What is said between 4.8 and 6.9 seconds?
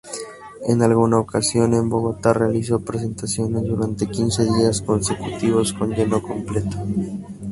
consecutivos con lleno completo.